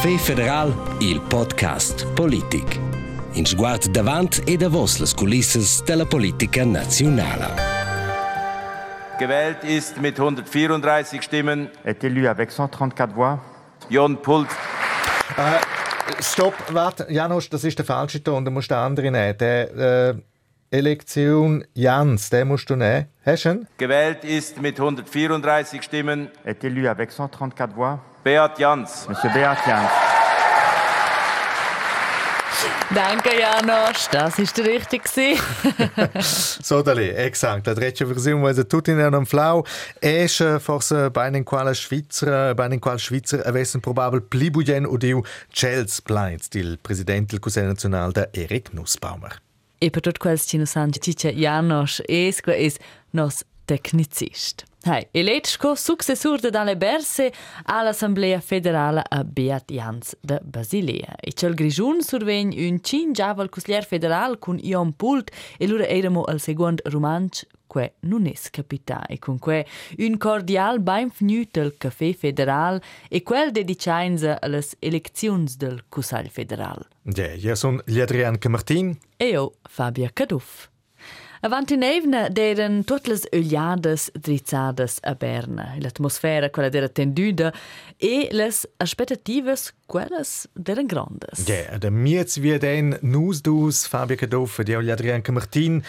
[0.00, 2.78] Café Federal, il podcast Politik.
[3.32, 7.48] In sguard davant e davos les Kulisses della politica nazionale.
[9.18, 13.40] Gewählt ist mit 134 Stimmen est élu avec 134 voix.
[13.88, 14.46] Jon Pult.
[16.20, 19.36] Stopp, warte, Janusz, das ist der falsche Ton, du musst den anderen nehmen.
[19.36, 20.14] Der, äh,
[20.70, 23.06] Elektion Jans, den musst du nehmen.
[23.24, 23.66] Hast du ihn?
[23.78, 28.00] Gewählt ist mit 134 Stimmen Est élu avec 134 voix.
[28.22, 29.06] Beat Jans.
[29.08, 29.90] Monsieur Beat Jans.
[32.94, 34.08] Danke, Janosch.
[34.10, 35.02] Das ist richtig.
[36.62, 37.66] So, dali, exakt.
[37.66, 39.64] La versione è tutta in un flau.
[40.00, 45.22] Esce forse bene in quale Svizzera, bene in quale Svizzera avessero probabile pli bugen udiu
[45.50, 49.40] Chels Planets, il presidente del Consiglio Nazionale, der Erik Nussbaumer.
[49.80, 52.78] E per tutto quel ci sanno dice Janosch es que es
[53.12, 54.64] nos tecnicist.
[54.84, 57.32] Hai, e letsko successur de dalle berse
[57.64, 61.16] all'Assemblea federale a Beat Jans de Basilea.
[61.20, 65.86] E c'è il grigiun survegn un cin giaval cuslier federal con Ion Pult e lura
[65.86, 67.44] eramo al second romanch
[67.78, 69.66] que non es capità e con que
[69.98, 76.86] un cordial benvenut del Café Federal e quel dedicains alle eleczions del Consiglio Federal.
[77.04, 78.98] Ja, sono gli Adrian Martin.
[79.16, 80.68] E io, Fabia Caduff.
[81.40, 85.76] Avanti in Evna d'eran tutte le ögliades drizzades a Berna.
[85.78, 87.52] L'atmosfera quella d'era tenduda
[87.96, 91.46] e le aspettatives quelles d'eran grandes.
[91.46, 95.84] Ja, der Mietz wie den Nus dus Fabio Cadoff, gli Adrian Martin.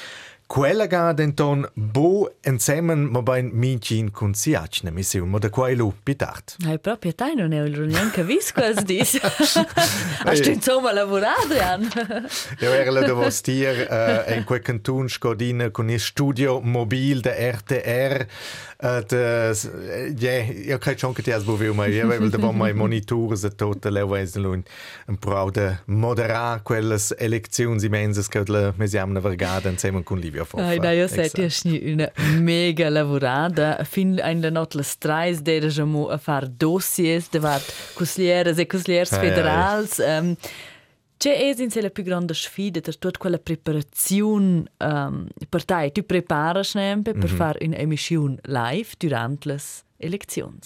[0.52, 6.56] Quella ga denton bo insieme ma bein mincin con siacne missione, ma da quello pitart.
[6.66, 9.19] Hai proprio te non è neanche visto quasi dis.
[10.25, 11.88] Hast du insomma lavorato, Jan?
[12.59, 17.53] Ja, era da was tier äh, in quel canton scodina con il studio mobil der
[17.53, 18.25] RTR.
[18.81, 19.69] Das,
[20.17, 23.50] ja, ich kann schon gedacht, wo wir mal, ja, weil da waren mal Monitore se
[23.50, 24.69] tote levesen und
[25.06, 30.62] ein Braude moderar quelles Elektions immenses che la mesiamna vergada insieme con jag får.
[30.62, 33.86] Nej, nej, jag säger att jag är mega lavorada.
[33.86, 38.66] Fin ainda något las trás deras amo a eh, far dossiers de vart consiglieres e
[38.66, 40.00] consigliers federals.
[40.00, 40.36] Um,
[41.19, 45.91] C'è es in se la più grande sfida per tutta quella preparazione um, per te.
[45.91, 47.38] Tu preparas sempre per mm -hmm.
[47.38, 49.59] fare un'emissione live durante le
[49.97, 50.59] elezioni.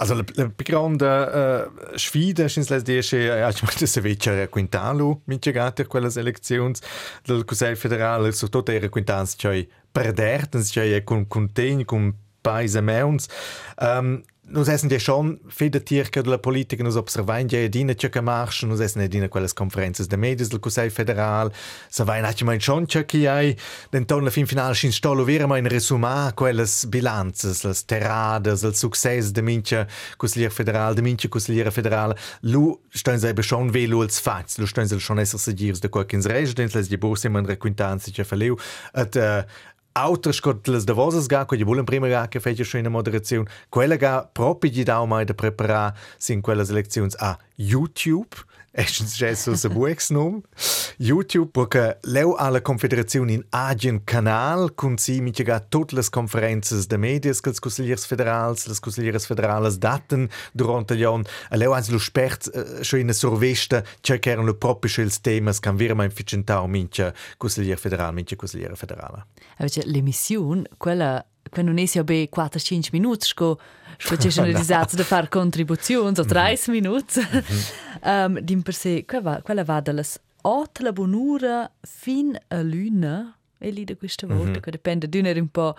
[0.00, 4.48] Also la, la più grande uh, sfida sin les diesche ja, ich meine se vecer
[4.48, 6.80] quintalu mitigate quelles elections
[7.26, 13.28] del Consiglio federale so tot era quintans cioè perdertens cioè con contegn con paese meuns.
[13.76, 14.22] Um,
[14.52, 18.66] Nus essen ja schon viele Tiere della politica, nus observain ja dina ciò che marcha,
[18.66, 21.52] nus essen dina quelles conferenze de medias del Consiglio federal,
[21.88, 23.56] sa vain hatch mein schon ciò che ai,
[23.90, 29.30] denton la fin finale sin stolo vera mein resumar quelles bilanzas, las terrades, el success
[29.30, 34.58] de mincha Consigliere federal, de mincha Consigliere federal, lu stein selber schon velo als fats,
[34.58, 38.24] lu stein selber schon esser segirs de qualquins residents, les die borse man requintanzi che
[38.24, 38.58] faleu,
[38.94, 39.14] at
[39.94, 42.90] uh, Autres scot les de vosas ga, quelle volen prima ga che fece schon in
[42.90, 48.36] moderazione, quella ga proprio di dau mai da preparar sin quelles elezioni a YouTube.
[48.72, 50.40] Erstens c'è so se buex nom.
[50.98, 56.86] YouTube, perché leu alla confederazione in agien canal, con si mi ga tutte le conferenze
[56.86, 61.98] de medias che les consigliers federals, les consigliers federales daten durante e leu ans lo
[61.98, 66.66] spert uh, schon in sorvesta, c'è che erano proprio schels temas, can vera mai efficientau
[66.66, 69.26] mincha consiglier federal, mincha consigliere federale.
[69.58, 73.58] Invece l'emissione, quella che non sia be 4-5 minuti, sco
[73.98, 77.20] sco c'è una risata da fare contribuzioni, o 30 minuti.
[78.04, 80.04] um, dim per sé, quella quella va dalle
[80.42, 85.48] 8 la bonura fin a luna, e lì da questa volta, che dipende d'una un
[85.48, 85.76] po'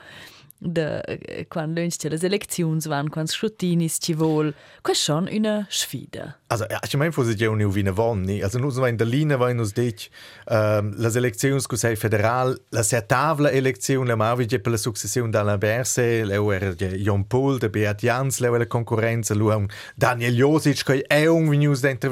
[0.63, 4.53] da eh, quando lunch le elezioni van, quando scrutinis ci vuol.
[4.81, 6.37] Questa è schon una sfida.
[6.47, 8.43] Also, ja, ich meine, es ja auch nicht wie eine Wanne.
[8.43, 10.11] Also, nur so in der Linie, wenn uns dich,
[10.47, 16.23] ähm, las eleccions Consiglio federal, la certavla elezione, la mavige per la successione dalla Berse,
[16.23, 21.03] leu era Jon Pol, der Beat Jans, leu la concorrenza, lu un Daniel Josic, che
[21.07, 22.09] è un news dentro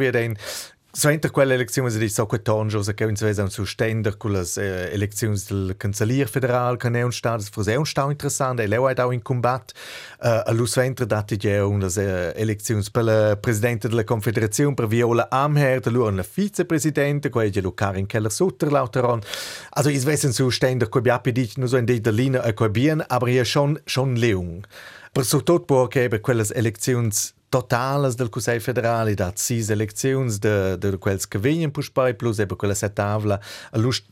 [0.90, 3.52] via den, So enter quella elezione si so che tonjo se che in svesa un
[3.52, 7.86] sustender con le eh, elezioni del Cancellier federal che ne un stato forse è un
[7.86, 9.72] stato interessante e lei ha dato in combat.
[10.20, 14.74] Uh, a lus ventre dati je un les uh, elezioni per la presidente della confederazione
[14.74, 19.22] per Viola Amher de lua la vicepresidente che è Karin Keller Sutter lauteron
[19.70, 23.04] also is wesen sustender ko biapi dit nur so in der Linie a ko bien
[23.08, 24.66] aber hier schon schon leung.
[25.12, 27.12] Per so tot po che be quelles elezioni
[27.50, 32.58] totales del Consiglio federale dat sis elecziuns de, de quels che venien puspai plus eben
[32.58, 33.40] quella setavla
[33.72, 34.06] lust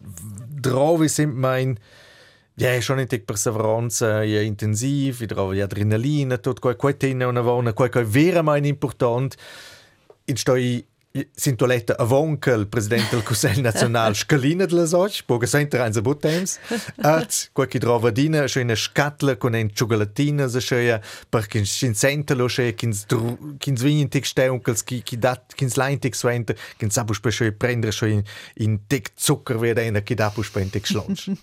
[0.61, 1.77] drovi sind mein
[2.57, 7.73] ja, schon nicht perseveranza ja, intensiv, ich drovi adrenalina, tot quel quel tenne una vona,
[7.73, 9.37] quel quel vera mein important
[10.25, 10.83] in stoi
[11.33, 16.01] Sintoletta avon che il presidente del Consiglio nazionale scalina delle soci, poche sempre ein so
[16.17, 16.59] temps,
[16.97, 20.99] at qualche trova dina scho in scatla con en ciocolatina se scho
[21.29, 23.05] perché in senta lo scho kins
[23.57, 27.31] kins vinin tic steun che ki ki dat kins lein tic suente kins sabu spe
[27.31, 28.23] scho prendere scho in
[28.55, 31.29] in tic zucker wer einer ki da spe tic schlonch.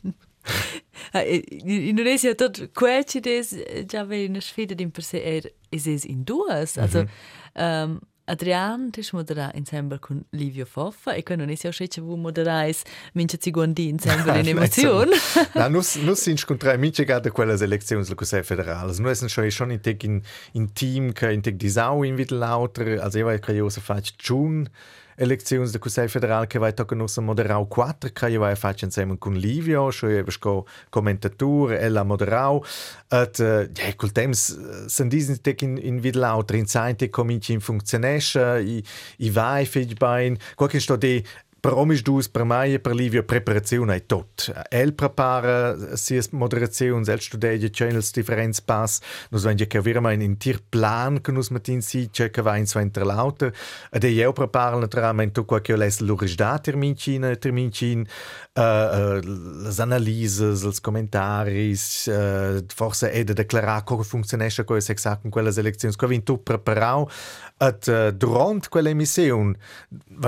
[1.15, 3.55] In Indonesia tot quetchi des
[3.87, 7.09] già ve una sfida di per se er is es in duas, also mm
[7.55, 7.83] -hmm.
[7.85, 12.83] um, Adrian ti modera insieme con Livio Foffa e non è sia che vu moderais
[13.13, 15.17] mince ziguandi insieme in emozione.
[15.55, 18.95] Na nus nus sin scontrai mince gada quella selezione del Consiglio federale.
[18.99, 20.23] Nu essen schon schon in tec in
[20.53, 24.15] in team che in tec disau in vid lauter, also io che io se fac
[24.17, 24.71] June
[25.19, 29.31] eleições do Conselho Federal que vai tocar no moderau 4 que vai fazer insieme com
[29.31, 32.65] Livio, schon eben co commentator, ella moderau.
[33.11, 34.57] Et uh, ja, col temps
[34.89, 38.83] sind diesen tek in in vid lauter in Zeit cominci in funzionesce, i
[39.19, 41.23] i vai fig bain, qualche sto de
[41.65, 44.53] Promis dus per mai e per Livio preparazione è tot.
[44.69, 49.01] El prepara sia moderazione, el studia channels differents pass.
[49.31, 52.59] Nus venge che avere mai in tir plan che nus matin si che che va
[52.59, 53.51] in so enter lauter.
[53.91, 58.07] Ed io prepara naturalmente qua che les l'urisda termincina termincin
[58.53, 59.21] uh, uh,
[59.63, 65.31] les analyses, els commentaris, uh, forse è da declarar come funzionesce co es exact con
[65.31, 65.95] quella selezione.
[65.97, 67.09] Qua vin tu preparau
[67.57, 69.57] at uh, durant quella emissione,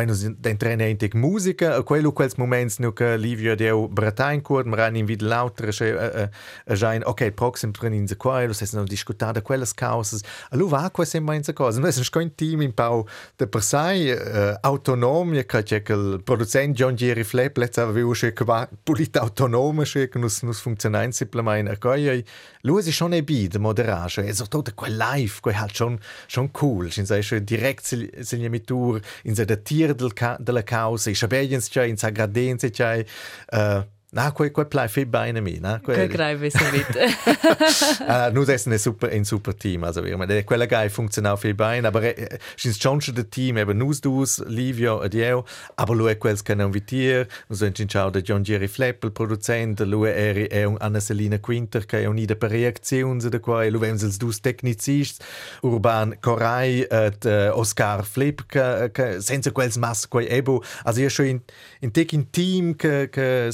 [0.07, 4.67] nus d'entrene in tec musica, a quello quels moments nu che Livio deu Bretagne curt,
[4.67, 6.31] ma in vid lauter che
[6.67, 10.23] a jain, ok, proxim prenin ze qua, lo ses no discutada quelles causas.
[10.51, 11.81] A lu va qua sembra in ze cosa.
[11.81, 13.07] Nu es un team in pau
[13.37, 18.33] de per sai uh, autonom, che che il producent John Jerry Flepp let's aveva usche
[18.33, 22.25] qua polit autonome che nus nus funzionain simplement a coi.
[22.63, 26.51] Lu es schon e bi de moderage, es tot quel live, quel halt schon schon
[26.53, 26.91] cool.
[26.91, 27.85] Sin sei direkt
[28.21, 33.05] segnamitur in se de tier del della causa, schabegens c'è in sagradenze c'è
[33.53, 33.85] uh,
[34.17, 35.79] Na, quel, quel plai fi bene mi, na?
[35.85, 36.89] Quel grai vi se vit.
[38.09, 41.53] uh, nu des ein super ein super Team, also wir meine quella gai funziona fi
[41.53, 45.45] bene, aber äh, schins schon schon de Team eben nus dus Livio ed io,
[45.77, 50.09] aber lui quels che non vitier, nus en cinciao de John Jerry Fleppel producent, lui
[50.09, 54.03] eri e un Anna Selina Quinter che è unida per reazioni de qua, lui vems
[54.03, 55.21] els dus tecnicists,
[55.61, 61.27] Urban Corai et uh, Oscar Flip che, che senza quels mass quei ebo, also schon
[61.27, 61.43] in
[61.81, 63.51] in tec in team che che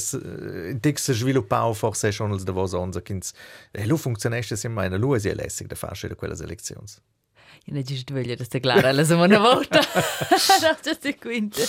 [0.53, 3.33] in Texas sviluppau forse schon als da was unser kins
[3.71, 7.01] e lu funzionesce sim meine lu es lässig da fasche da quella selezions
[7.65, 9.79] Io non giusto voglio da clara la semana volta.
[9.79, 11.61] Non c'è di quinta.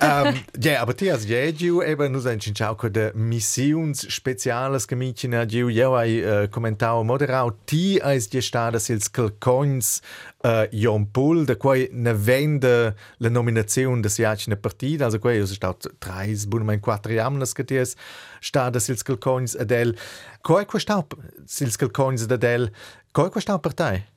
[0.00, 5.46] um, ja, aber ti as jegiu eben nu sein cinciau co de missiuns speciales gemicina
[5.46, 10.00] giu eu ai uh, commentau moderau ti ais gestada sils calcogns
[10.42, 15.52] uh, Jon Pol, da quai ne vende la nominazione da siacina partida, also quai es
[15.52, 17.94] stat treis, bunamente quattro jamnas che ties
[18.40, 19.96] stada sils calcogns adel.
[20.42, 21.06] Quai qua stau
[21.46, 22.72] sils calcogns adel,
[23.12, 24.10] quai qua stau partei?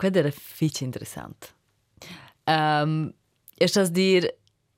[0.00, 1.48] Questo era fici interessante.
[2.50, 3.12] Um,
[3.54, 4.26] e stas dir,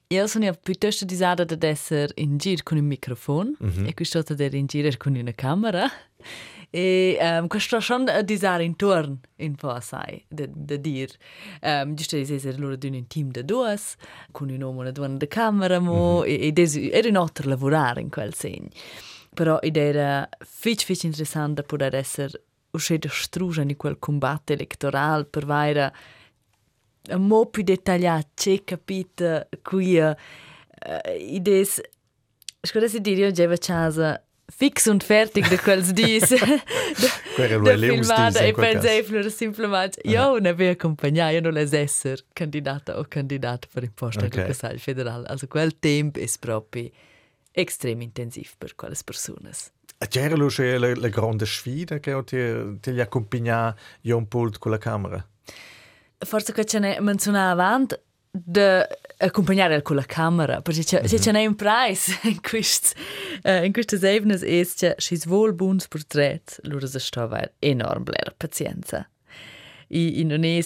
[0.08, 3.86] io sono piuttosto disada ad essere in giro con il microfono mm -hmm.
[3.86, 5.88] e questo ad essere in giro con una camera.
[6.68, 11.10] E um, questo schon a disare intorno in po' assai, da, da dir.
[11.62, 13.78] Um, giusto di essere loro di un team da due,
[14.32, 16.56] con un uomo e una donna da camera, mo, mm -hmm.
[16.56, 18.68] e, e era un altro lavorare in quel segno.
[19.32, 22.42] Però ed era fici fici interessante poter essere
[22.72, 25.94] uscire strusa in quel combatto elettorale per vedere
[27.10, 30.14] un po' più dettagliato c'è capito qui uh,
[31.18, 31.66] idee
[32.60, 34.22] scusa se dire io già casa
[34.54, 36.28] fix und fertig de quels dis.
[37.36, 42.98] De filmada e pensei flora simplement io ne avevo accompagnato io non les esser candidata
[42.98, 44.28] o candidata per il posto okay.
[44.28, 46.90] del Consiglio federale also quel tempo è proprio
[47.52, 49.50] extrem intensiv per quelle persone
[50.08, 54.78] C'era lo che la, la grande sfida che ti, ti accompagna Jon Pult con la
[54.78, 55.26] camera?
[56.18, 57.96] Forse che ce ne menzionava avanti
[58.30, 58.86] de
[59.18, 61.20] accompagnare con la camera, perché c'è, mm -hmm.
[61.20, 62.94] c'è un price in queste
[63.44, 68.34] uh, in queste evenes è che ci svol buons portret, loro se stava enorm bler
[68.36, 69.06] pazienza.
[69.88, 70.60] I in non è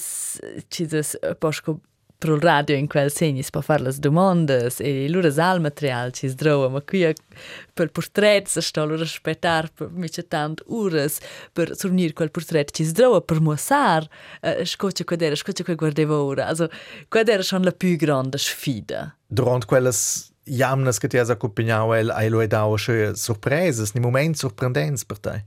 [0.68, 1.80] ci des posco
[2.18, 6.12] per il radio in quel segno si può fare le domande e loro al materiale
[6.12, 7.12] ci sdrova, ma qui
[7.72, 7.90] per
[8.44, 11.10] si sta loro aspettare per mica tante ore
[11.52, 14.08] per sornire quel portrait ci sdrova per mostrare
[14.42, 16.46] uh, scoccia quella era, scoccia quella guardava ora.
[16.46, 16.68] Also,
[17.08, 19.16] quella era schon la più grande sfida.
[19.26, 22.76] Durante quelles jamnas che ti has accompagnato, hai lo dato
[23.14, 25.44] sorprese, nei momenti sorprendenti per te?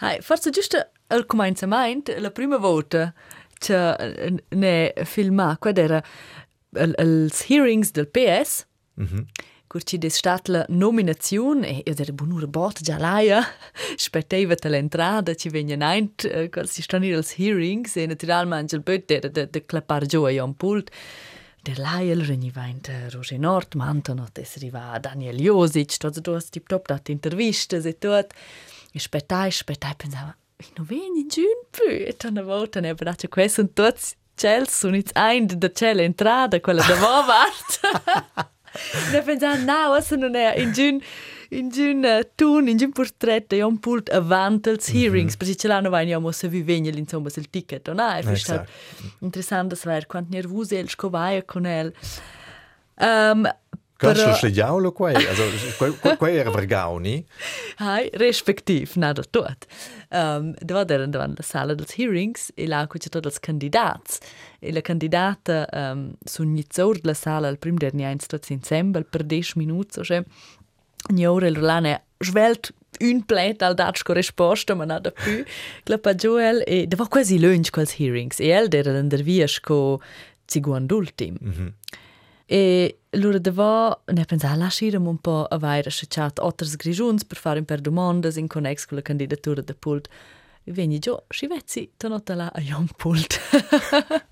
[0.00, 0.76] Hai, forse giusto
[1.08, 6.02] al cominciamento, la prima volta, che ne filma qua era
[6.72, 8.66] els hearings del PS.
[8.94, 9.26] Mhm.
[9.72, 13.40] Curci des stat la nominazione e io era bunura bot già laia
[13.96, 19.10] spetteva l'entrada ci vegna naint uh, qual si stanno els hearings e naturalmente il bot
[19.10, 20.90] era de, de clapar giù a un pult
[21.62, 22.80] der laia il regniva in
[23.12, 28.34] Roger Nord mantano es riva Daniel Josic tots dos tip top dat intervistas e tot
[28.92, 30.36] e spettai spettai pensava
[30.76, 35.12] non veni giù più e torna volta ne abbraccia questo un tots Chels sun its
[35.14, 37.80] ein da cel entrada quella da vart
[39.12, 41.00] Ne pensava, no, adesso non è in giun
[41.50, 45.38] in giun uh, tun, in giun portret, e un pult avant als hearings, mm -hmm.
[45.38, 48.08] perché ce l'hanno vai andiamo se vi vegna insomma il ticket, no?
[48.08, 48.70] È esatto.
[49.18, 51.92] interessante saper quanto nervoso il scovaia con el.
[52.96, 53.46] Um,
[54.02, 55.14] Kannst du schlegiaulo quai?
[55.14, 55.46] Also,
[56.18, 57.24] quai era vergauni?
[57.78, 59.66] Hai, respektiv, nada tot.
[60.10, 64.20] Um, da era davant la sala dels hearings e là c'è tot els candidats.
[64.60, 69.22] E la candidata um, sun nizzaur la sala al prim der niains tots insemble per
[69.22, 70.22] 10 minuts, o cioè,
[71.14, 75.44] niore il rolane svelt un plet al dat sco risposta, ma nada più.
[75.84, 80.00] Clapa Joel e da var quasi lunch quels hearings e el der l'endervia sco
[80.46, 81.36] ciguan d'ultim.
[81.40, 81.72] Mm -hmm.
[82.46, 87.58] E allora devo ne pensare lasciare un po' a vaire chat otters grigiuns per fare
[87.58, 90.08] un per domandas in connex con la candidatura de pult.
[90.64, 93.38] Veni giù, si vezzi, tonota là a un pult.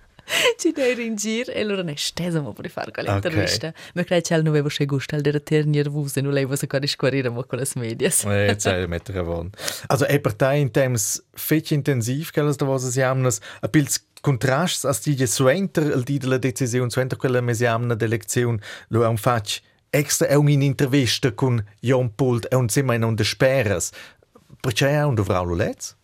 [0.57, 3.69] ci dei in gir e allora ne stesa mo per fare quell'intervista.
[3.69, 3.83] Okay.
[3.95, 6.87] Ma credo che non avevo che gusto al dire nervoso e non levo se quasi
[6.87, 8.25] squarire mo con le medias.
[8.25, 9.51] Eh, c'è mettere a von.
[9.89, 13.69] Also e per te in terms fetch intensiv che las da vose si amnas a
[13.69, 19.17] pils contrasts as ti suenter il di della decisione suenter quella mesiamna d'elezione lo un
[19.17, 19.61] fac
[19.91, 23.91] extra è un'intervista con Jon Pult e un sema in onde speras
[24.61, 25.97] perché è un dovrà lo lez?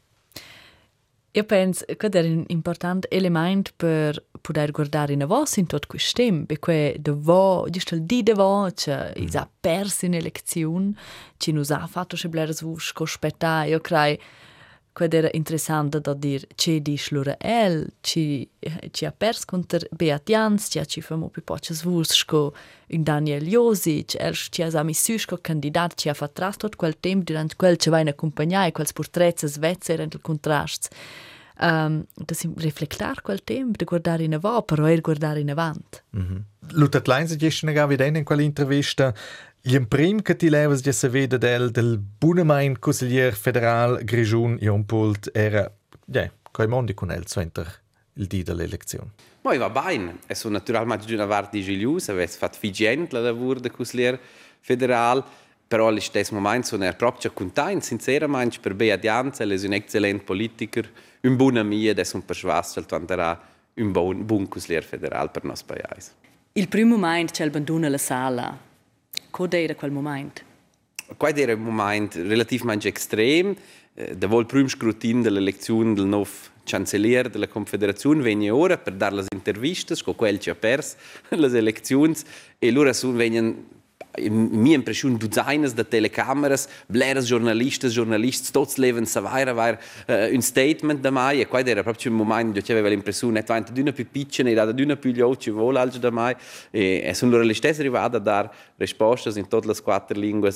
[1.32, 6.22] Io penso che è un importante elemento per poter guardare in avanti in tutto questo
[6.22, 9.26] tempo, perché devo, giusto il di devo, che mm.
[9.34, 10.94] ha perso in elezione,
[11.36, 14.22] ci non ha fatto che blera su scospetta, io credo
[14.96, 18.48] Qued era interessante da dir che di schlura el, ci,
[18.92, 22.54] ci ha pers conter Beat Jans, ci ha ci famo pi poches vurs sco
[22.86, 26.98] in Daniel Josic, el ci ha sami sco candidat, ci ha fatto tras tot quel
[26.98, 30.88] temp durant quel ci va in accompagnai, quels portrets svezze erano il contrast.
[31.58, 36.04] Um, da si reflectar quel temp, de guardare in avant, però er guardare in avant.
[36.16, 36.42] Mm -hmm.
[36.72, 39.14] Lutat Lein si gesce negavi in quell'intervista
[39.68, 45.30] il prim che ti levas di saveda del del Bunemain consiglier federal Grigiun Jon Pult
[45.32, 45.68] era
[46.04, 47.66] ja, coi mondi con el center
[48.12, 49.10] il di dell'elezione.
[49.42, 53.58] Moi va bene, e sono naturalmente una vart di Gilius, avesse fatto vigent la lavoro
[53.58, 54.20] del consiglier
[54.60, 55.24] federal,
[55.66, 60.80] però allo stesso momento sono proprio contento, sinceramente, per Bea Dianza, è un eccellente politico,
[61.22, 65.76] un buon amico, ed è un persuaso, un buon, buon consigliere federale per il nostro
[65.76, 66.10] paese.
[66.52, 68.58] Il primo momento c'è il abbandona la sala,
[69.36, 70.40] Cosa era quel momento?
[71.18, 73.54] Qual era un momento relativamente estrem.
[74.16, 76.30] Da vol prim scrutin dell'elezione del nuovo
[76.64, 80.96] cancelliere della Confederazione venne ora per dare le interviste con quel che ha perso
[81.28, 82.14] le elezioni
[82.58, 83.75] e loro vengono
[84.30, 91.00] mi impressiun duzainas de telecameras, bleras jornalistas, jornalists, tots leven savaira var uh, un statement
[91.00, 94.06] da mai e qua era proprio un momento dove aveva l'impressione che vanta d'una più
[94.10, 96.34] piccola e da d'una più gioci vola alge da mai
[96.70, 100.50] e, e sono loro le stesse arrivate a dare risposte in tutte le quattro lingue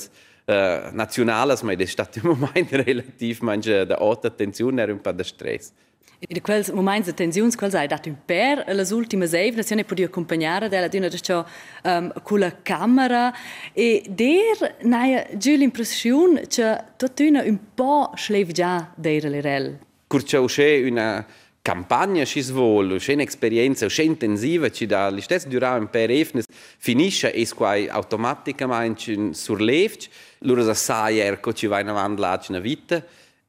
[0.45, 0.53] uh,
[0.91, 5.71] nazionali, ma è stato un momento relativamente da alta attenzione e un po' di stress.
[6.29, 9.83] In quels moments de tensiuns quels hai dat un per las ultimas eivnas, io ne
[9.83, 11.43] podia accompagnare della d'una da ciò
[11.83, 13.33] um, con la camera.
[13.73, 19.79] E der naia giù l'impressione che tutta una un po' schlev già d'era l'erel.
[20.05, 21.25] Curcia usce una
[21.63, 26.45] campagna ci svol, c'è un'esperienza c'è intensiva, ci da li stessi durare un per evnes
[26.77, 30.07] finisce e squai automaticamente sur levch,
[30.39, 33.03] loro sa erco ci va in avanti la vita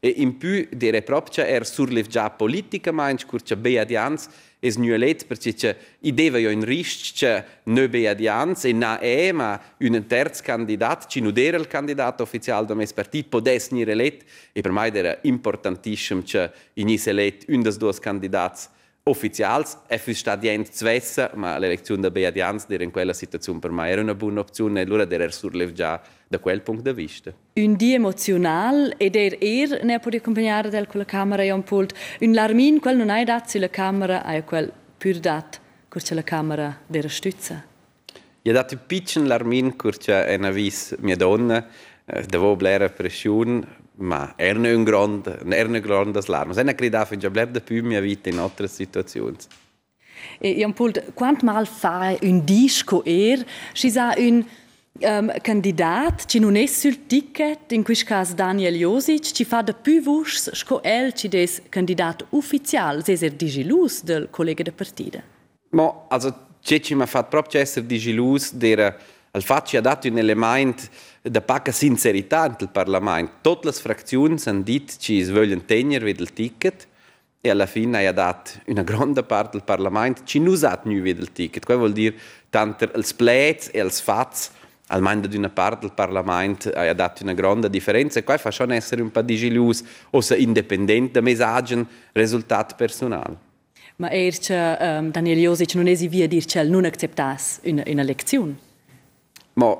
[0.04, 4.28] E in più dire proprio er surlev già politica mainz curcia beadians
[4.59, 9.61] es nuelet perché che ideva io in risc che ne beadians e na e ma
[9.78, 14.61] un terz candidat ci nudere il candidat ufficiale da mes partit podes ni relet e
[14.61, 18.71] per mai era importantissim che in iselet un des dos candidats
[19.04, 24.00] Offizials è fu stadient zvessa, ma l'elezione da Beadians in quella situazione per me era
[24.00, 26.00] una buona opzione e allora era surlev già
[26.32, 27.30] da quel punto di vista.
[27.52, 31.62] Un dia emozionale ed er er ne può accompagnare del con la camera e un
[31.62, 31.92] pult.
[32.20, 36.78] Un larmin quel non hai dato sulla camera, hai quel pur dat curcia la camera
[36.86, 37.62] della stütza.
[38.42, 41.66] Ja dato un piccolo larmin curcia è una vis mia donna,
[42.06, 46.54] eh, devo blera pressione ma era un grande, era un grande alarme.
[46.54, 49.36] Se ne creda fin già bler de più mia vita in altre situazioni.
[50.38, 54.44] E Jan Pult, quant mal fa un disco er, ci sa un
[55.00, 59.72] um, candidat ci non è sul ticket, in questo caso Daniel Josic, ci fa da
[59.72, 65.22] più vus sco el ci des candidat ufficial, se er digilus del collega de partida.
[65.70, 68.94] Ma, also, c'è ci mi ha fatto proprio essere digilus del
[69.34, 70.82] al fatto ci ha dato un elemento
[71.22, 73.32] da poca sincerità nel Parlamento.
[73.40, 76.87] Tutte le frazioni hanno detto che vogliono tenere il ticket
[77.40, 81.32] e alla fine ha dato una grande parte del Parlamento che non ha più il
[81.32, 81.64] ticket.
[81.64, 82.14] Questo vuol dire
[82.50, 84.50] tanto els plets e els fats
[84.92, 88.72] almeno di una parte del Parlamento ha dato una grande differenza e qua fa schon
[88.72, 93.50] essere un po' digilus o se indipendente da messaggi risultato personale.
[93.96, 97.82] Ma er che um, Daniel Josic non è si via dir che non acceptas una,
[97.87, 98.56] una lezione.
[99.54, 99.76] Ma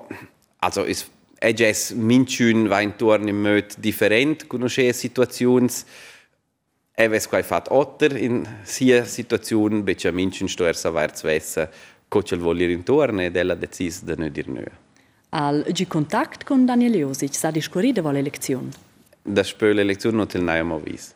[0.59, 5.69] also es è già minchun va intorno in modo differente conosce situazioni
[6.95, 11.69] e ves quai fat otter in sia situazione beccia minchun stoer saver svessa
[12.09, 14.82] cocel volir intorno e della decis de ne dir nö.
[15.35, 18.69] Al gi contact con Daniel Josic sa discorrida vol elezione.
[19.23, 21.15] Da spöle elezione non til naia movis.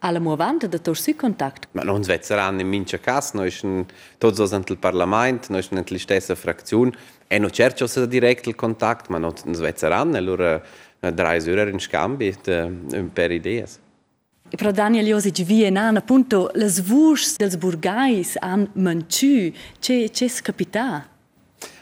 [0.00, 1.68] Alla muovante da tor su contact.
[1.72, 5.98] Ma non svezzeran in mincha cas, noi sind tots os antel parlament, noi sind antel
[5.98, 6.92] stessa frazione
[7.28, 10.60] e non certo se direct il contact, ma non svezzeran, allora
[10.98, 13.78] drei Sörer in scambi de, per ideas.
[14.50, 20.28] E Però Daniel Josic vie nan appunto les vus dels burgais an manciu, ce ce
[20.28, 21.09] scapita.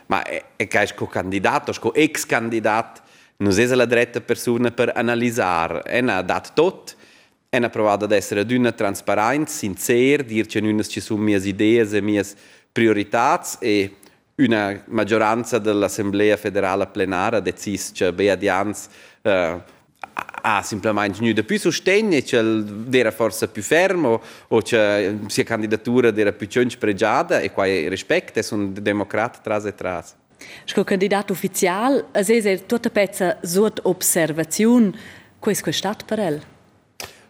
[0.09, 3.00] Ma è, è che è candidato, è ex candidato,
[3.38, 6.93] non è la dritta persona per analizzare, e ha dato tutto,
[7.49, 11.88] e ha provato ad essere ad una trasparenza, sincera, dirci che ci sono mie idee
[11.88, 12.25] e mie
[12.71, 13.97] priorità e
[14.37, 18.88] una maggioranza dell'Assemblea federale plenaria ha deciso che Bea Dianz
[19.23, 19.61] eh,
[20.40, 26.33] ha semplicemente non più sostegno, che era forse più fermo o che la candidatura era
[26.33, 30.14] più pregiata e qua rispetto, sono democratico tras e tras.
[30.64, 34.92] Sco candidat ufficial, es es er tutta pezza sot observaziun,
[35.40, 36.40] quais quo stat per el.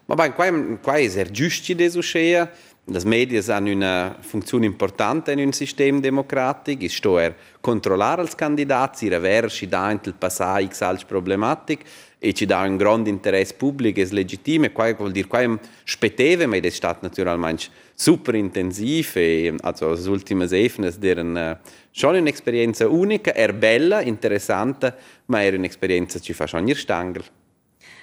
[0.06, 0.50] Ma ben, qua,
[0.82, 2.50] qua è er giusto di uscire.
[2.90, 8.98] Le medie hanno una funzione importante in un sistema democratico, è sto controllare i candidati,
[8.98, 11.84] si rivera, ci dà il passato x altre problematiche
[12.18, 16.56] e ci dà un grande interesse pubblico, è legittimo, qua vuol dire qua spetteve, ma
[16.56, 21.58] è stato naturalmente super intensiv e also le ultime Efnes erano
[21.90, 24.94] schon un'esperienza unica, era bella, interessante,
[25.26, 27.24] ma era un'esperienza ci fa schon ir stangel.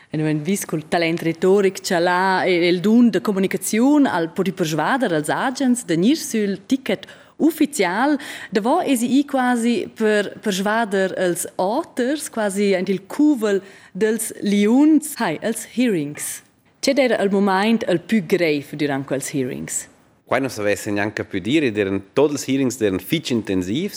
[0.09, 5.11] E noi vis col talent retoric l'ha e il dun de comunicazione al podi persvader
[5.11, 7.05] als agents de nir sul ticket
[7.37, 8.17] ufficial
[8.49, 15.15] da vo esi i quasi per persvader als authors quasi ein il cuvel dels liuns
[15.17, 16.41] hai als hearings.
[16.79, 19.87] C'è era al moment al più grave durant quels hearings.
[20.23, 23.93] Qua non sapesse neanche più dire, erano tutti i hearings erano fitch intensivi,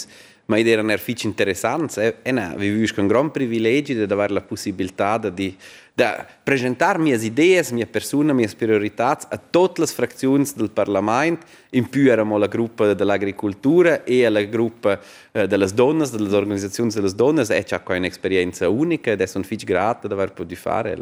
[0.48, 2.00] ma erano fitch interessanti.
[2.00, 6.04] E, e no, vi vivo un gran privilegio di avere la possibilità di, di
[6.42, 12.10] presentare mie idee, mie persone, mie priorità a tutte le frazioni del Parlamento, in più
[12.10, 14.98] eravamo la gruppa dell'agricoltura e la gruppa
[15.32, 19.44] eh, delle donne, delle organizzazioni delle donne, e c'è qua un'esperienza unica ed è sono
[19.44, 20.98] fitch grata di aver potuto fare.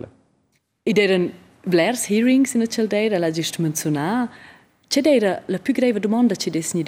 [0.83, 1.31] Ed erano
[1.63, 4.55] blers hearings in la Caldera, la giusto menzionare.
[4.89, 6.83] C'è era la più grave domanda che des ni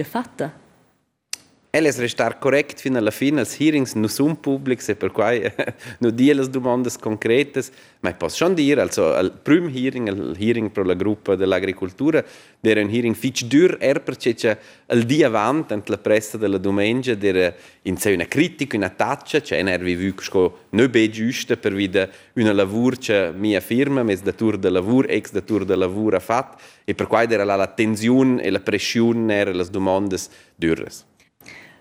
[1.69, 1.77] fatta.
[1.79, 5.41] Elles restar correct fino alla fine, els hearings non sono pubblici, per cui
[6.01, 7.63] non die le domande concrete,
[8.01, 12.25] ma posso schon dire, also il primo hearing, il hearing per la gruppa dell'agricoltura,
[12.61, 14.59] era un hearing fitch dur, er perché
[14.91, 19.43] il dia avanti, ant la pressa della domenica, era in sé una critica, una taccia,
[19.43, 24.03] cioè ne ervi vu che non è giusto per vide una lavur che mia firma,
[24.03, 27.27] mes da tour de lavur, ex da tour de lavur ha fatto, e per cui
[27.29, 30.17] era la tensione e la pressione era le domande
[30.57, 31.08] dures.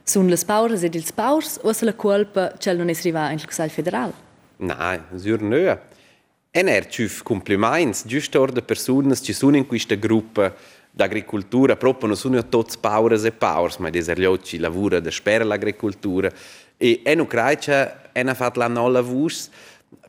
[0.08, 3.40] Sun les paures ed ils paurs o se la colpa cel non es riva in
[3.44, 4.14] Consiglio federal?
[4.56, 5.76] Nein, sur nö.
[6.52, 10.56] En er ciuf compliments, giusto or de personas ci sono in questa gruppa
[10.92, 16.32] d'agricoltura, proprio non sono tutti paures e paurs, ma des erlioci lavora da spera l'agricoltura.
[16.78, 19.50] E en Ucraina en ha fatto la no lavurs,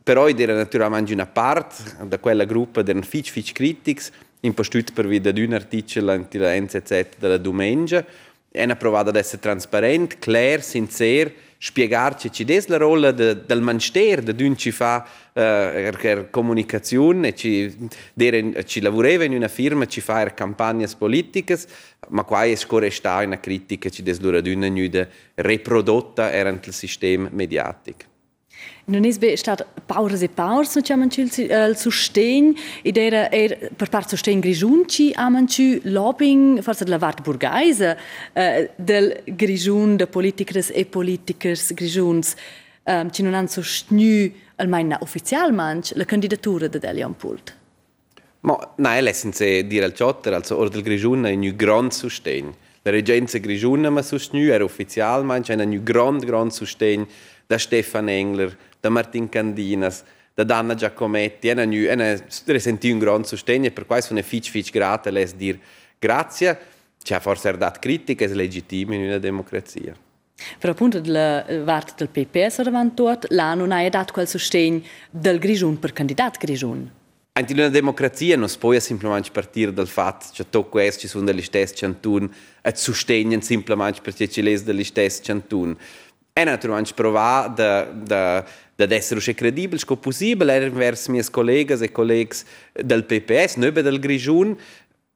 [0.01, 5.19] però era naturalmente una parte da quella gruppa deren fitch fitch critics, impostut per via
[5.19, 8.05] di un articolo in NZZ della domenica,
[8.53, 14.21] hanno provato ad essere trasparenti, chiari, sinceri, spiegarci ci è la rolla de, del ministero,
[14.21, 17.75] di cui ci fa eh, er, comunicazione, ci,
[18.13, 21.59] deren, ci lavorava in una firma, ci fa er campagne politiche,
[22.09, 26.73] ma qua è scorre sta una critica ci des lura d'una nuda riprodotta erant il
[26.73, 28.08] sistema mediatico.
[28.89, 34.09] Non è stato paures e paures, non c'è il sostegno, ed era er, per parte
[34.09, 37.95] sostegno grigiunci, ha manci lobbying, forse della Vart Burgaise,
[38.33, 42.33] eh, del grigiun, de politikers e politikers grigiuns,
[42.83, 47.55] eh, ci non hanno sostenu, almeno ufficialmente, la candidatura di Delian Pult.
[48.41, 52.55] Ma no, è senza dire al ciotter, also, or del grigiun è un grande sostegno.
[52.81, 57.05] La reggenza grigiuna mi sostenu, era ufficialmente, c'è un grande, grande sostegno
[57.45, 62.15] da Stefan Engler, da Martin Candinas, da Danna Giacometti, hanno, hanno
[62.45, 65.59] risentito un grande sostegno per questo sono fitch fitch grata les dir
[65.99, 66.57] grazie,
[67.03, 69.95] c'è forse dato critiche legittime in una democrazia.
[70.57, 75.79] Però appunto la parte del PPS davanti là non ha dato quel sostegno del Grigiun
[75.79, 76.91] per candidato Grigiun.
[77.47, 81.23] In una democrazia non si può semplicemente partire dal fatto che tutto questo ci sono
[81.23, 82.29] degli stessi cantoni
[82.61, 85.75] e sostengono semplicemente perché ci sono degli stessi cantoni.
[86.33, 88.45] È naturalmente provare da, da
[88.79, 93.83] Dat esser usche credibel, sco possibel, er vers mias collegas e collegs del PPS, nöbe
[93.83, 94.53] del Grigiun,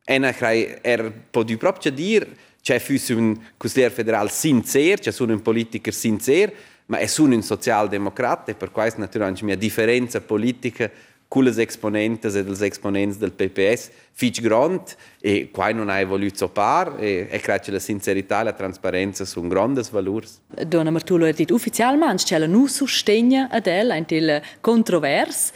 [0.04, 2.28] en achrai, er podi propcia dir,
[2.60, 6.52] c'è fus un consigliere federal sincer, c'è sun un politiker sincer,
[6.88, 10.92] ma è sun un socialdemocrate, per questo naturalmente mia differenza politica
[11.34, 16.94] culas exponentas e dels exponents del PPS fich grond e quai non hai volut sopar
[17.00, 20.40] e, e crec la sincerità e la transparenza sun grandes valurs.
[20.68, 25.52] Dona Martulo ha er detto ufficialmente c'è la nu sostegna ad el ein til controvers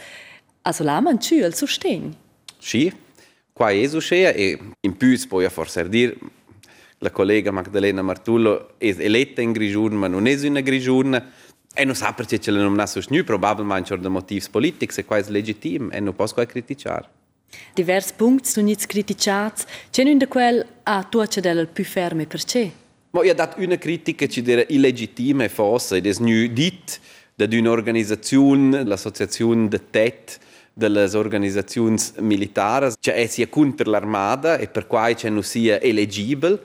[0.62, 2.12] a solaman ci il sostegn.
[2.58, 2.92] Sì,
[3.52, 6.18] quai esu scea e in più poi a forse dir
[6.98, 11.24] la collega Magdalena Martullo è eletta in Grigiurna, ma non è una Grigiurna,
[11.78, 15.92] e non sa perché ce l'hanno sostenuto, probabilmente per motivi politici, e questo è legittimo
[15.92, 17.08] e non posso criticare.
[17.72, 22.72] Diversi punti sono criticati, c'è uno di quelli a tua c'è più ferme perché?
[23.10, 26.12] Ma io ho dato una critica che era illegittima forse, ed è
[26.52, 26.94] detto
[27.36, 30.38] da un'organizzazione, l'associazione de TET,
[30.72, 36.60] delle organizzazioni militari, cioè sia contro l'armata e per cui non sia eleggibile.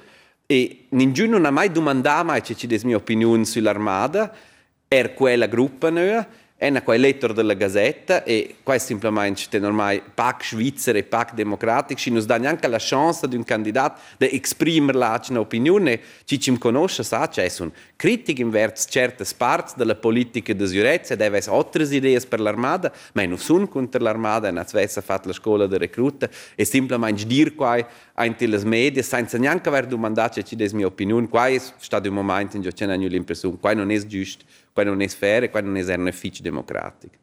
[0.47, 4.52] E nessuno ha mai domandato se ci mia opinione sull'armata,
[4.93, 6.27] er quella gruppa nua,
[6.63, 12.03] en quei lettor della Gazzetta e qua semplicemente è ormai pac svizzere e pac democratici,
[12.03, 16.39] ci nos dà neanche la chance di un candidato di esprimere la sua opinione, ci
[16.39, 21.38] ci conosce sa c'è un critico in verso certe parti della politica di sicurezza, deve
[21.39, 25.67] essere altre idee per l'armata, ma non sono contro l'armata, non ha fatto la scuola
[25.67, 30.56] di recluta e semplicemente dire qua in le media senza neanche aver domandato se ci
[30.56, 34.06] des mia opinione, qua è stato un momento in cui c'è l'impressione, qua non è
[34.06, 37.17] giusto Kaj não é esfera, kaj não é fiche democrática.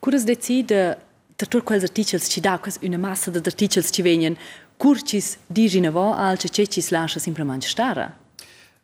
[0.00, 0.96] Kuras decide,
[1.36, 4.36] tator quels articles ci dà, quels una massa de articles ci venien,
[4.76, 8.16] curcis digi nevo al ce ce ci lascia simplement stara?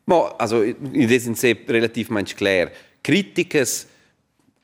[0.05, 2.73] Bo, also, in desin se relativ manch clair.
[3.03, 3.87] Criticas,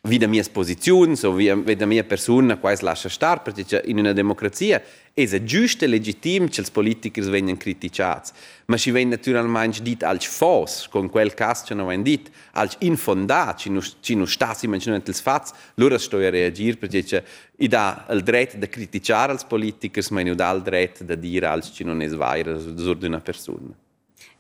[0.03, 4.83] vida minhas posições ou vida minha persona, quais lascia star, porque in una democrazia
[5.15, 8.33] è giusto e legittimo che i politici vengano criticati,
[8.67, 12.75] ma ci viene naturalmente detto als fos, con quel caso che non viene detto, als
[12.81, 17.25] infondato, ci non, ci non sta semplicemente il fatto, loro sto a reagire perché
[17.59, 21.47] i dà il diritto di criticare i politici, ma non dà il diritto di dire
[21.47, 23.73] als ci non è svairo di una persona.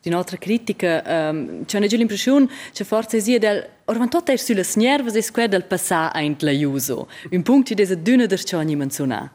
[0.03, 5.23] Di un'altra critica, um, c'è l'impressione che forse sia del ormai tutto è sulle nerve
[5.23, 7.09] square del passato in l'aiuso.
[7.31, 9.33] Un punto di questa dune del ciò non menziona.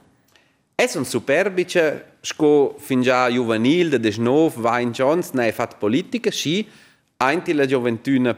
[0.79, 6.31] È un superbice, sco fin già juvenil, de 19, va in Jones, ne fatto politica,
[6.31, 6.65] sì,
[7.17, 8.33] anche la gioventù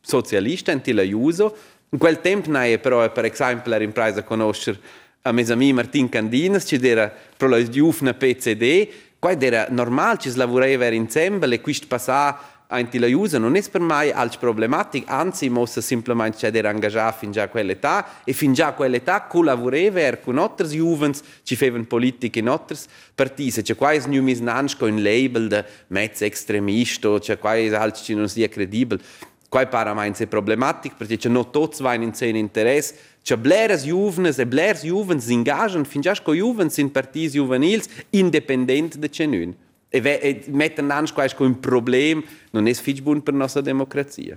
[0.00, 1.56] socialista, anche l'aiuso.
[1.90, 4.80] In quel tempo ne però, per esempio, l'impresa conoscere
[5.22, 8.88] a mes amici Martin Candinas, ci era pro la giovane PCD,
[9.24, 13.80] Qua era normale ci lavorava insieme e questo passato ein la usa non è per
[13.80, 18.72] mai alch problematic, anzi mossa semplicemente c'è der engagià fin già quell'età e fin già
[18.72, 24.06] quell'età collavoreva er con otters giovani, ci fanno politiche in otters partise, c'è qua es
[24.06, 29.00] numis nansch un label di mezzo extremista, c'è qua es alch non sia credibile.
[29.48, 34.38] Qua para mainz è perché c'è no tots vain in sen interesse Cioè, bleres juvnes
[34.38, 39.54] e bleres juvens s'ingagiano fin già con juvens in partis juvenils, independent de cenun.
[39.94, 44.36] E, ve, e metten an sco sco un problem non è bun per nostra democrazia.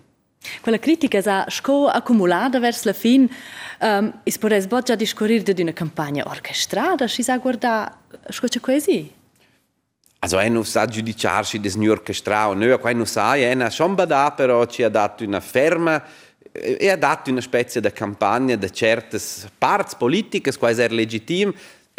[0.62, 3.28] Quella critica sa sco accumulata vers la fin
[3.82, 8.60] um, is podes bot già discorrir de una campagna orchestrata, si sa guarda sco c'è
[8.60, 9.12] così.
[10.20, 14.34] Also, è non sa giudicarsi des nu orchestrao, noi qua non sa, è una sciambada
[14.34, 16.04] però ci ha dato una ferma
[16.52, 19.20] e ha dato una specie di campagna di certe
[19.58, 20.94] parti politiche, quasi era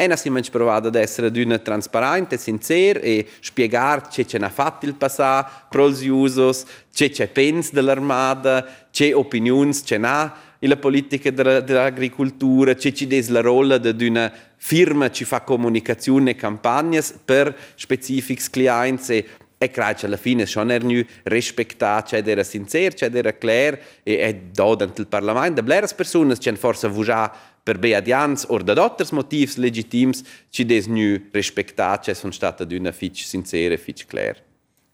[0.01, 4.87] E noi siamo provati ad essere una trasparente, sincera e spiegare ciò che ha fatto
[4.87, 11.33] il passato, pro gli usos, ciò che pensa dell'armata, che opinioni c'è ha la politica
[11.33, 17.57] dell'agricoltura, ciò che è la ruolo di una firma che fa comunicazione e campagne per
[17.75, 19.27] specifici clienti e
[19.61, 24.19] e credo che alla fine sono ernu rispettato, cioè era sincero, cioè era chiaro e
[24.21, 25.61] è dato nel Parlamento.
[25.63, 27.29] Le persone che forse vuoi
[27.69, 30.15] per beadians o da altri motivi legittimi
[30.49, 34.41] ci desnu rispettati, cioè sono state di una fiche sincera e fiche chiara.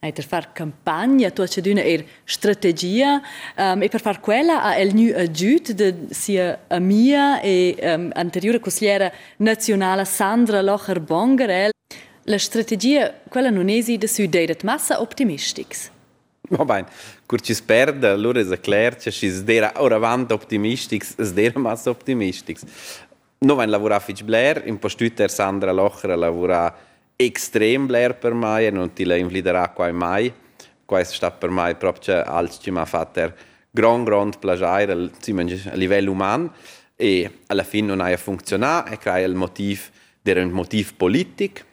[0.01, 3.23] E per fare campagna, tu hai una er strategia
[3.57, 8.59] um, e per fare quella ha il nu aggiut de sia mia e um, anteriore
[8.59, 11.71] consigliera nazionale Sandra Locher Bongarel
[12.27, 15.91] La strategia, quella non esiste su deiret massa optimistics.
[16.51, 16.87] Va bene,
[17.25, 22.65] kur ci sperda, allora è chiaro che ci sdera ora avanti optimistics, sdera massa optimistics.
[23.39, 26.75] Non vai lavorare fitch Blair, in postuiter Sandra Locher lavora
[27.17, 30.33] extrem Blair per mai e non ti la invliderà qua mai.
[30.85, 33.33] Questo sta per mai proprio als ci mi ha fatto
[33.71, 36.53] gran gran piacere a livello umano
[36.95, 39.81] e alla fine non ha funzionato e crea il motivo,
[40.23, 41.73] era un motivo politico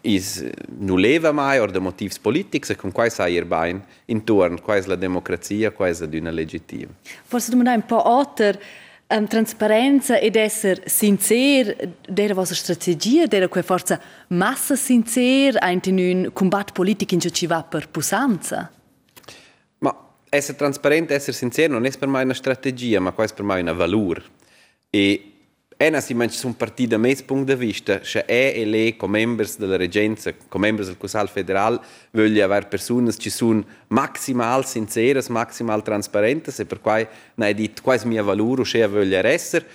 [0.00, 0.44] is
[0.78, 4.86] nu leva mai or de motivs politics e con quai sa ir bain intorn quai
[4.86, 6.92] la democrazia quai è d'una legittima
[7.24, 8.60] forse domandare un po' otter
[9.08, 16.30] um, trasparenza ed essere sincer della vostra strategia della quella forza massa sincer in un
[16.32, 18.70] combatto politico in ci va per pusanza
[19.78, 19.96] ma
[20.28, 23.72] essere trasparente essere sincero non è per me una strategia ma quasi per me una
[23.72, 24.22] valore
[24.90, 25.32] e
[25.80, 29.18] Ena si mangia un partito da mes punto di vista, se è e lei, come
[29.18, 31.78] members della regenza, come members del Cosal federale,
[32.10, 37.96] vogliono avere persone che sono maximal sincere, maximal trasparenti, e per cui non detto qual
[37.96, 39.66] è il mio valore, se voglio essere,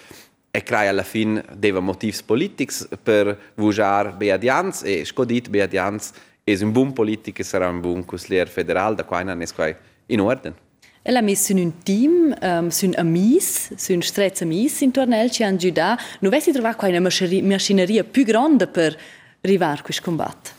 [0.52, 6.12] e crea alla fine dei motivi politici per usare Beadianz, e scodit Beadianz
[6.44, 10.63] è un buon politico sarà un buon consigliere federale, da qua non è in ordine.
[11.06, 15.58] Ela mis sun un team, um, sun amis, sun strets amis in tornel ci han
[15.58, 15.98] giuda.
[16.22, 18.98] Nu vesi trovar qua una machineria più grande per
[19.42, 20.52] arrivare a questo combatto?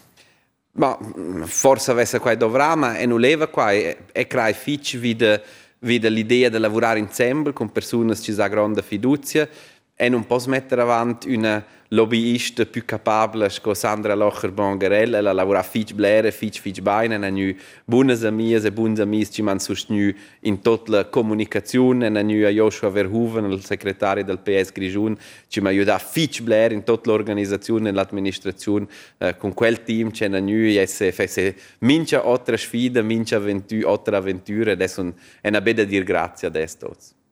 [0.72, 0.98] Ma
[1.44, 5.42] forse avesse qua dovrà, ma non leva qua e, e crea fitch vide,
[5.78, 9.48] vide l'idea di lavorare insieme con persone che ci ha grande fiducia
[9.96, 15.62] e non posso mettere avanti una lobbyista più capabile come Sandra Locher Bongarella, la lavora
[15.62, 17.54] fitch blere, fitch fitch bene, e nu
[17.84, 22.90] buone amiche e buone amici ci man sostenu in tutta la comunicazione, e nu Joshua
[22.90, 27.92] Verhoeven, il segretario del PS Grigiun, ci mi aiuta fitch blere in tutta l'organizzazione e
[27.92, 28.86] l'amministrazione
[29.18, 30.72] eh, con quel team c'è nu.
[30.74, 37.22] Esse fesse mincha altre sfide, avventure, altre avventure, adesso è una bella dir grazie adesso.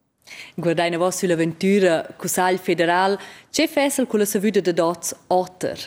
[0.54, 3.18] Guardaina vos sulla ventura Cusagl federal,
[3.50, 5.78] c'è fessel con la savuda de dots otter.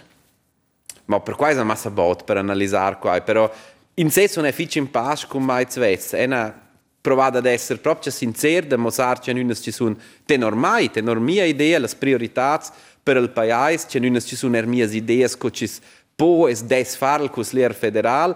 [1.05, 3.51] Ma per quais ma sa bot per analizzare quai, però
[3.95, 6.63] in sé sono effici in pace con mai zvezz, è una
[6.99, 9.95] provata ad essere proprio sincera, de mosar c'è nunas ci sono
[10.25, 12.59] te normai, te normia idea, le priorità
[13.03, 15.69] per il paese, c'è nunas ci sun ermias ideas co ci
[16.15, 18.35] po es des farl cus l'er federal,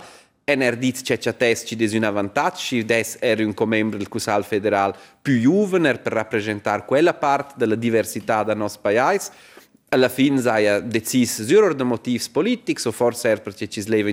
[0.49, 4.07] en er dit che c'è test ci des un avantage, des er un comembro del
[4.07, 9.31] Cusal federal più giovane er per rappresentare quella parte della diversità del nostro paese.
[9.89, 14.09] Alla fine si deciso sur de motivi politici, o forse er perché ci sleva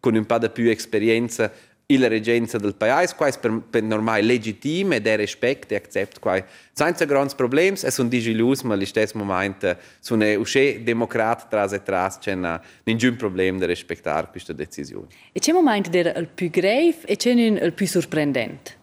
[0.00, 1.50] con un po' di più esperienza
[1.98, 7.04] la reggenza del paese, quais per, per normale legittime, de rispetto e accetto quai senza
[7.04, 12.18] grandi problemi, e sono digilus, ma allo stesso momento sono usce democrat tras e tras,
[12.18, 15.06] c'è nessun problema di rispettare questa decisione.
[15.32, 18.82] E c'è un momento era il più grave e c'è il più sorprendente?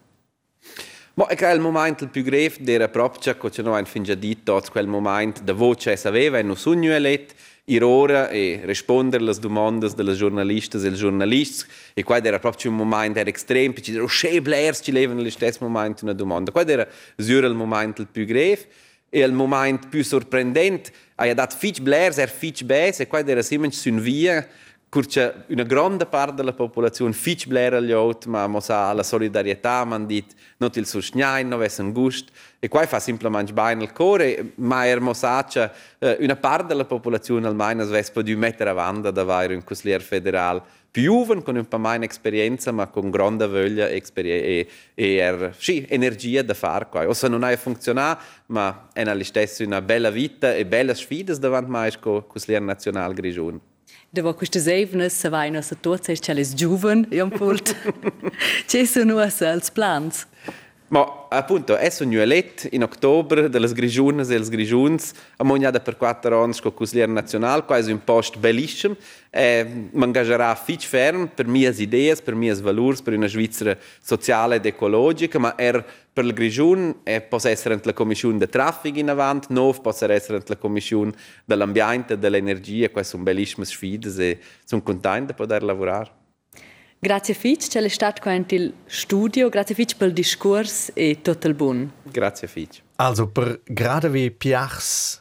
[1.13, 4.87] Ma è il momento più grave era proprio, come ci hanno fin già detto, quel
[4.87, 7.33] momento da voce sapeva e non sogno eletto,
[7.65, 12.77] ir ora e rispondere alle domande delle giornaliste e giornalisti e qua era proprio un
[12.77, 16.51] momento era estremo ci dicono che Blair ci levano nello stesso momento una domanda.
[16.51, 18.67] Qua era sicuro il momento più grave
[19.09, 23.41] e il momento più sorprendente ha dato Fitch Blair er Fitch Bass e qua era
[23.41, 24.47] sempre su via
[24.91, 29.85] Curce una grande parte della popolazione fitch blera gli out, ma mo sa la solidarietà,
[29.85, 34.51] man dit, not il susgnain, no un gust, e qua fa semplicemente bene il cuore,
[34.55, 39.09] ma er mo sa che eh, una parte della popolazione almeno svespa di mettere avanti
[39.13, 43.47] da avere un consigliere federale più giovane, con un po' meno esperienza, ma con grande
[43.47, 44.03] voglia e,
[44.93, 46.89] e, er, sì, energia da fare.
[46.89, 47.07] Qua.
[47.07, 51.85] O se non ha funzionato, ma è una bella vita e belle sfide davanti a
[51.85, 53.70] il consigliere nazionale Grigione.
[54.13, 57.71] Devo queste sevnes se vai nos a tots es celles giuven, iam pult.
[58.67, 60.25] Ce sono nos als plans?
[60.89, 65.95] Ma appunto, è un eletto in ottobre delle Grigiunes e delle Grigiuns, a mognata per
[65.95, 68.97] quattro anni con Consigliere Nazionale, quasi un posto bellissimo,
[69.29, 74.57] e mi engagerà fitch ferm per mie idee, per mie valori, per una Svizzera sociale
[74.57, 79.09] ed ecologica, ma er per il Grigiun e può essere la Commissione de traffico in
[79.09, 81.13] avanti, no, può essere la Commissione
[81.45, 86.19] dell'ambiente e dell'energia, queste sono bellissime sfide e sono contento di poter lavorare.
[86.99, 91.55] Grazie Fitch, c'è l'estate quanto il studio, grazie Fitch per il discorso e tutto il
[91.55, 91.91] buon.
[92.03, 92.81] Grazie Fitch.
[92.97, 95.19] Also, per grade wie Piachs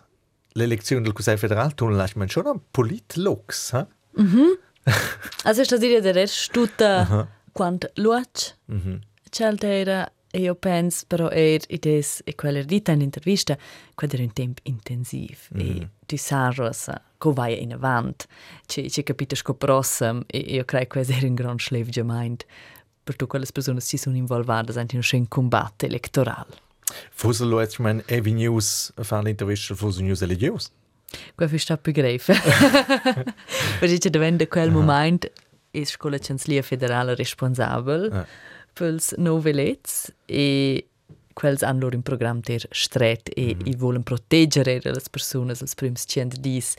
[0.52, 3.86] l'elezione del Consiglio federale, tu lasci man schon un politlux, eh?
[4.16, 4.58] Mhm.
[5.44, 7.26] also, sto dire del resto tutto uh -huh.
[7.52, 8.98] quanto luoc, Mhm.
[9.30, 13.56] c'è era e io penso però er ides e quella dita in intervista
[13.94, 16.54] quando era un tempo intensivo e tu sai
[17.18, 18.26] co vai in avant
[18.66, 22.44] ci ci capito sco prossim e io credo che era un gran schlev gemeint
[23.02, 26.68] per tutte quelle persone si sono involvate in un combatto elettorale
[27.10, 30.70] Fussel luet man Evi News fan l'intervista Fussel News religiös.
[31.34, 32.18] Quel sta più grave.
[33.78, 35.30] Perché c'è davvero quel momento
[35.70, 38.26] è scuola cancellia federale responsabile Ah.
[38.80, 40.86] Pels novelets e
[41.34, 46.04] quels hanno loro in programma ter stret e i volen proteggere le persone als prims
[46.06, 46.74] cent dis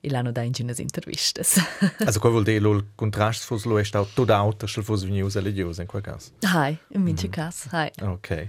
[0.00, 1.56] e l'hanno da in ginas intervistas.
[2.04, 5.78] Also, quel vuol dire il contrast Fussel luet sta tot auter schel Fussel News religiös
[5.78, 6.30] in quel caso.
[6.40, 7.90] Hai, in mince cas, hai.
[8.02, 8.48] Ok.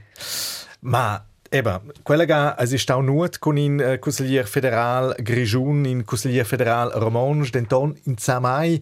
[0.81, 6.45] Ma Eben, quella es ist auch nur con in uh, Consiglier Federal Grigiun, in Consiglier
[6.45, 8.81] Federal Romansch, den ton in Zamai,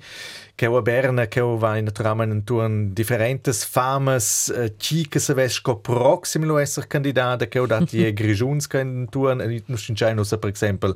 [0.56, 6.46] che a Berna, che va in tramen turn differentes famas uh, chique se vesco proxim
[6.46, 10.96] lo esser candidata, che dat die Grigiuns können turn, non scincai per esempio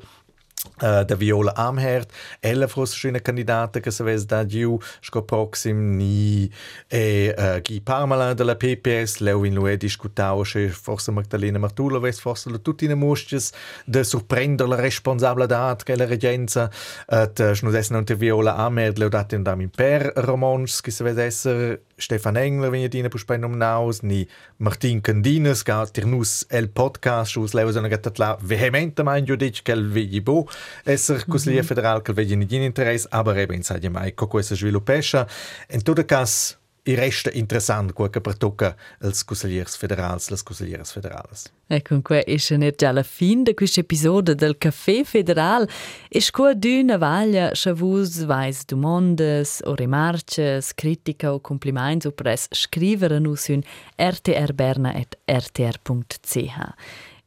[0.83, 2.07] Uh, da Viola Amherd,
[2.41, 6.51] ela fosse uma candidata que se vez da Giu, sco proxim ni
[6.91, 12.19] e eh, uh, Guy Parmalan da PPS, Lewin Lue discutau se forse Magdalena Martullo ves
[12.19, 13.53] forse le tutti ne mostes
[13.85, 16.69] de surprender la responsabla dat che la regenza.
[17.07, 20.91] At uh, eh, snudes non te Viola Amherd le dat in dam imper romans che
[20.91, 25.85] se vez esser Stefan Engler, wenn ihr dine puspen um naus, ni Martin Candinas, ga
[25.85, 30.47] tirnus el podcast, us leu sono gatat vehemente mein judic, quel vegi bo,
[30.85, 35.27] esser Consigliere Federal, quel vegi nidin interesse, aber eben in saglia mai, co questo sviluppescia.
[35.69, 36.58] In tutto cas,
[36.89, 38.75] i resta interessant, quel che per tocca
[39.05, 41.51] els Consigliers Federals, les Consiglieres Federales.
[41.67, 42.35] E comunque è
[42.75, 45.69] già la fine di questo episodio del Caffè Federal.
[46.07, 53.19] E scuola d'una vaglia, vos vais domandes o remarches, critica o compliments o pres scrivere
[53.19, 53.61] nu sun
[53.95, 56.73] rtrberna.rtr.ch.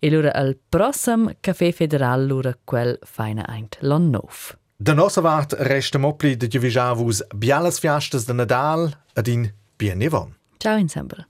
[0.01, 4.61] E allora al prossimo Caffè Federal lura quel feina eint l'on nov.
[4.83, 10.35] Da nostra vart resta mopli de givisavus bialas fiastas de Nadal ad in Bienevon.
[10.59, 11.29] Ciao ensemble.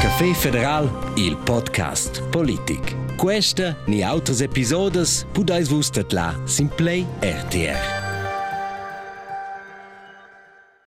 [0.00, 2.96] Caffè Federal, il podcast politic.
[3.16, 8.03] Questa ni autres episodes pudais vus la Simplay RTR.